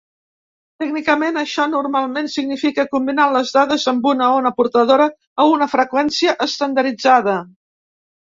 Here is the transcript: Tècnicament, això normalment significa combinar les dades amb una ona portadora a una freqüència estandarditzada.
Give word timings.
Tècnicament, 0.83 1.35
això 1.41 1.65
normalment 1.73 2.29
significa 2.35 2.85
combinar 2.95 3.27
les 3.35 3.53
dades 3.57 3.85
amb 3.93 4.09
una 4.13 4.29
ona 4.37 4.53
portadora 4.61 5.07
a 5.43 5.47
una 5.57 5.67
freqüència 5.77 6.35
estandarditzada. 6.49 7.37